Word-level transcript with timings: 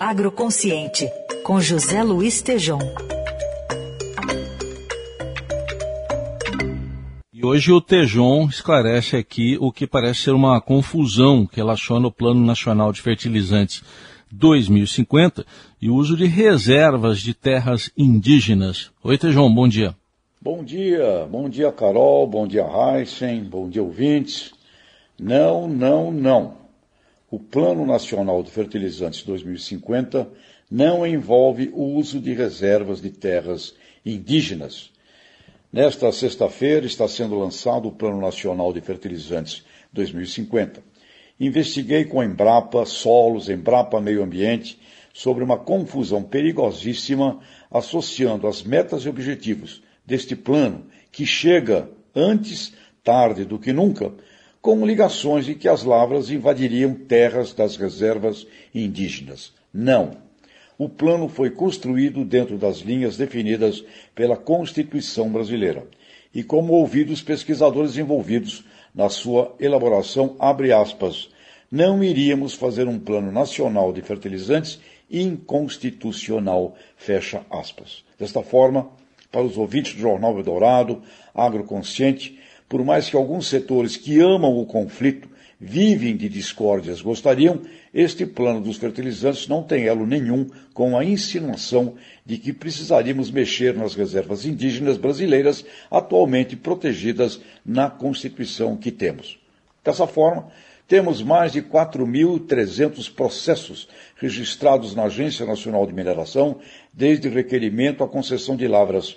Agroconsciente, 0.00 1.10
com 1.42 1.60
José 1.60 2.04
Luiz 2.04 2.40
Tejom. 2.40 2.78
E 7.32 7.44
hoje 7.44 7.72
o 7.72 7.80
Tejon 7.80 8.46
esclarece 8.48 9.16
aqui 9.16 9.58
o 9.60 9.72
que 9.72 9.88
parece 9.88 10.20
ser 10.20 10.30
uma 10.30 10.60
confusão 10.60 11.44
que 11.44 11.56
relaciona 11.56 12.06
o 12.06 12.12
Plano 12.12 12.46
Nacional 12.46 12.92
de 12.92 13.02
Fertilizantes 13.02 13.82
2050 14.30 15.44
e 15.82 15.90
o 15.90 15.96
uso 15.96 16.16
de 16.16 16.26
reservas 16.26 17.18
de 17.18 17.34
terras 17.34 17.90
indígenas. 17.96 18.92
Oi, 19.02 19.18
Tejon, 19.18 19.52
bom 19.52 19.66
dia. 19.66 19.96
Bom 20.40 20.62
dia, 20.62 21.26
bom 21.28 21.48
dia, 21.48 21.72
Carol, 21.72 22.24
bom 22.28 22.46
dia, 22.46 22.64
Heisen, 22.64 23.42
bom 23.42 23.68
dia, 23.68 23.82
ouvintes. 23.82 24.52
Não, 25.18 25.66
não, 25.66 26.12
não. 26.12 26.67
O 27.30 27.38
Plano 27.38 27.84
Nacional 27.84 28.42
de 28.42 28.50
Fertilizantes 28.50 29.22
2050 29.22 30.28
não 30.70 31.06
envolve 31.06 31.70
o 31.72 31.82
uso 31.96 32.20
de 32.20 32.32
reservas 32.32 33.00
de 33.00 33.10
terras 33.10 33.74
indígenas 34.04 34.90
Nesta 35.70 36.10
sexta-feira 36.10 36.86
está 36.86 37.06
sendo 37.06 37.38
lançado 37.38 37.88
o 37.88 37.92
Plano 37.92 38.18
Nacional 38.18 38.72
de 38.72 38.80
Fertilizantes 38.80 39.62
2050. 39.92 40.82
Investiguei 41.38 42.06
com 42.06 42.20
a 42.20 42.24
Embrapa 42.24 42.86
Solos, 42.86 43.50
Embrapa 43.50 44.00
Meio 44.00 44.22
Ambiente, 44.22 44.80
sobre 45.12 45.44
uma 45.44 45.58
confusão 45.58 46.22
perigosíssima 46.22 47.40
associando 47.70 48.46
as 48.46 48.62
metas 48.62 49.02
e 49.02 49.10
objetivos 49.10 49.82
deste 50.06 50.34
plano, 50.34 50.86
que 51.12 51.26
chega 51.26 51.90
antes 52.14 52.72
tarde 53.04 53.44
do 53.44 53.58
que 53.58 53.70
nunca, 53.70 54.14
com 54.60 54.86
ligações 54.86 55.46
de 55.46 55.54
que 55.54 55.68
as 55.68 55.84
lavras 55.84 56.30
invadiriam 56.30 56.94
terras 56.94 57.52
das 57.52 57.76
reservas 57.76 58.46
indígenas. 58.74 59.52
Não 59.72 60.28
o 60.78 60.88
plano 60.88 61.28
foi 61.28 61.50
construído 61.50 62.24
dentro 62.24 62.56
das 62.56 62.78
linhas 62.78 63.16
definidas 63.16 63.84
pela 64.14 64.36
Constituição 64.36 65.28
brasileira. 65.28 65.84
E 66.32 66.44
como 66.44 66.72
ouvidos 66.72 67.20
pesquisadores 67.20 67.96
envolvidos 67.96 68.64
na 68.94 69.08
sua 69.08 69.56
elaboração, 69.58 70.36
abre 70.38 70.72
aspas, 70.72 71.30
não 71.70 72.02
iríamos 72.02 72.54
fazer 72.54 72.86
um 72.86 72.98
plano 72.98 73.32
nacional 73.32 73.92
de 73.92 74.00
fertilizantes 74.02 74.78
inconstitucional, 75.10 76.76
fecha 76.96 77.42
aspas. 77.50 78.04
Desta 78.16 78.42
forma, 78.42 78.88
para 79.32 79.42
os 79.42 79.58
ouvintes 79.58 79.94
do 79.94 80.00
Jornal 80.00 80.36
Eldorado, 80.36 81.02
Agroconsciente, 81.34 82.38
por 82.68 82.84
mais 82.84 83.08
que 83.08 83.16
alguns 83.16 83.48
setores 83.48 83.96
que 83.96 84.20
amam 84.20 84.58
o 84.58 84.66
conflito 84.66 85.28
vivem 85.60 86.16
de 86.16 86.28
discórdias 86.28 87.00
gostariam, 87.00 87.60
este 87.92 88.24
plano 88.24 88.60
dos 88.60 88.76
fertilizantes 88.76 89.48
não 89.48 89.62
tem 89.62 89.86
elo 89.86 90.06
nenhum 90.06 90.48
com 90.72 90.96
a 90.96 91.04
insinuação 91.04 91.94
de 92.24 92.38
que 92.38 92.52
precisaríamos 92.52 93.30
mexer 93.30 93.74
nas 93.74 93.94
reservas 93.94 94.44
indígenas 94.44 94.96
brasileiras 94.96 95.64
atualmente 95.90 96.54
protegidas 96.54 97.40
na 97.64 97.90
Constituição 97.90 98.76
que 98.76 98.92
temos. 98.92 99.38
Dessa 99.82 100.06
forma, 100.06 100.48
temos 100.86 101.22
mais 101.22 101.52
de 101.52 101.62
4.300 101.62 103.12
processos 103.12 103.88
registrados 104.16 104.94
na 104.94 105.04
Agência 105.04 105.44
Nacional 105.44 105.86
de 105.86 105.92
Mineração, 105.92 106.60
desde 106.92 107.28
requerimento 107.28 108.04
à 108.04 108.08
concessão 108.08 108.56
de 108.56 108.68
lavras 108.68 109.16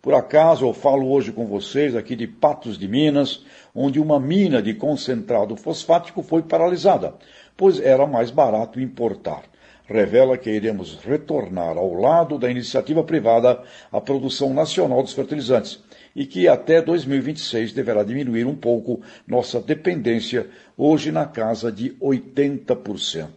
por 0.00 0.14
acaso 0.14 0.64
eu 0.64 0.72
falo 0.72 1.10
hoje 1.10 1.32
com 1.32 1.46
vocês 1.46 1.96
aqui 1.96 2.14
de 2.14 2.26
Patos 2.26 2.78
de 2.78 2.86
Minas, 2.86 3.44
onde 3.74 3.98
uma 3.98 4.20
mina 4.20 4.62
de 4.62 4.72
concentrado 4.72 5.56
fosfático 5.56 6.22
foi 6.22 6.42
paralisada, 6.42 7.14
pois 7.56 7.80
era 7.80 8.06
mais 8.06 8.30
barato 8.30 8.80
importar. 8.80 9.42
Revela 9.86 10.38
que 10.38 10.50
iremos 10.50 10.98
retornar 11.02 11.76
ao 11.76 11.94
lado 11.94 12.38
da 12.38 12.48
iniciativa 12.48 13.02
privada 13.02 13.60
a 13.90 14.00
produção 14.00 14.54
nacional 14.54 15.02
dos 15.02 15.14
fertilizantes 15.14 15.82
e 16.14 16.26
que 16.26 16.46
até 16.46 16.80
2026 16.80 17.72
deverá 17.72 18.04
diminuir 18.04 18.46
um 18.46 18.54
pouco 18.54 19.00
nossa 19.26 19.60
dependência, 19.60 20.48
hoje 20.76 21.10
na 21.10 21.26
casa 21.26 21.72
de 21.72 21.90
80%. 22.00 23.28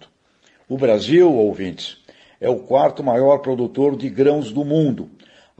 O 0.69 0.77
Brasil, 0.77 1.31
ouvintes, 1.33 1.97
é 2.39 2.49
o 2.49 2.59
quarto 2.59 3.03
maior 3.03 3.39
produtor 3.39 3.95
de 3.95 4.09
grãos 4.09 4.51
do 4.51 4.63
mundo 4.63 5.09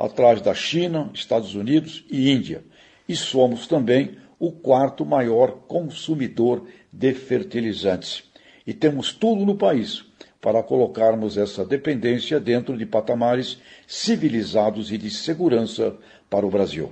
atrás 0.06 0.42
da 0.42 0.54
China, 0.54 1.12
Estados 1.14 1.54
Unidos 1.54 2.04
e 2.10 2.32
Índia. 2.32 2.64
E 3.08 3.16
somos 3.16 3.68
também 3.68 4.18
o 4.40 4.52
quarto 4.52 5.06
maior 5.06 5.52
consumidor 5.68 6.66
de 6.92 7.14
fertilizantes. 7.14 8.24
E 8.66 8.74
temos 8.74 9.14
tudo 9.14 9.46
no 9.46 9.56
país 9.56 10.04
para 10.42 10.64
colocarmos 10.64 11.38
essa 11.38 11.64
dependência 11.64 12.40
dentro 12.40 12.76
de 12.76 12.86
patamares 12.86 13.60
civilizados 13.86 14.92
e 14.92 14.98
de 14.98 15.12
segurança 15.12 15.96
para 16.30 16.46
o 16.46 16.50
Brasil. 16.50 16.92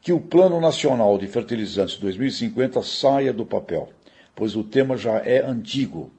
Que 0.00 0.12
o 0.12 0.20
Plano 0.20 0.60
Nacional 0.60 1.18
de 1.18 1.26
Fertilizantes 1.26 1.96
2050 1.98 2.82
saia 2.82 3.32
do 3.32 3.44
papel, 3.44 3.90
pois 4.34 4.56
o 4.56 4.64
tema 4.64 4.96
já 4.96 5.18
é 5.18 5.44
antigo, 5.44 6.10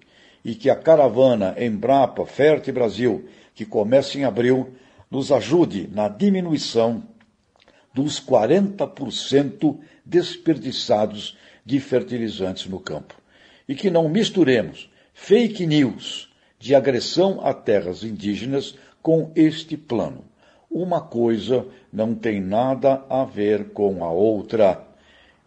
e 0.43 0.53
que 0.53 0.69
a 0.69 0.75
caravana 0.75 1.55
Embrapa 1.57 2.25
Ferte 2.25 2.71
Brasil, 2.71 3.25
que 3.55 3.65
começa 3.65 4.17
em 4.17 4.23
abril, 4.23 4.75
nos 5.09 5.31
ajude 5.31 5.89
na 5.91 6.07
diminuição 6.07 7.03
dos 7.93 8.19
40% 8.19 9.77
desperdiçados 10.05 11.37
de 11.65 11.79
fertilizantes 11.79 12.67
no 12.67 12.79
campo. 12.79 13.15
E 13.67 13.73
que 13.73 13.89
não 13.89 14.07
misturemos 14.09 14.89
fake 15.13 15.65
news 15.65 16.29
de 16.59 16.75
agressão 16.75 17.39
a 17.43 17.53
terras 17.53 18.03
indígenas 18.03 18.75
com 19.01 19.31
este 19.35 19.77
plano. 19.77 20.23
Uma 20.69 20.99
coisa 20.99 21.65
não 21.91 22.13
tem 22.13 22.41
nada 22.41 23.03
a 23.09 23.23
ver 23.23 23.69
com 23.69 24.03
a 24.03 24.11
outra. 24.11 24.85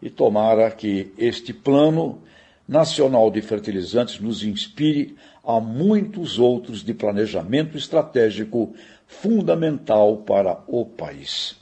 E 0.01 0.09
tomara 0.09 0.71
que 0.71 1.13
este 1.17 1.53
plano 1.53 2.21
nacional 2.69 3.31
de 3.31 3.41
fertilizantes 3.41 4.19
nos 4.19 4.43
inspire 4.43 5.15
a 5.43 5.59
muitos 5.59 6.37
outros 6.37 6.83
de 6.83 6.93
planejamento 6.93 7.75
estratégico 7.75 8.75
fundamental 9.07 10.17
para 10.17 10.63
o 10.67 10.85
país. 10.85 11.57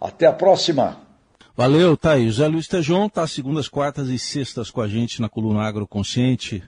Até 0.00 0.26
a 0.26 0.32
próxima! 0.32 1.00
Valeu, 1.56 1.96
Thaís. 1.96 2.36
José 2.36 2.46
Luiz 2.46 2.68
Tejon 2.68 3.06
está 3.06 3.26
segundas, 3.26 3.66
quartas 3.66 4.08
e 4.08 4.18
sextas 4.18 4.70
com 4.70 4.80
a 4.80 4.86
gente 4.86 5.20
na 5.20 5.28
coluna 5.28 5.62
Agroconsciente. 5.66 6.62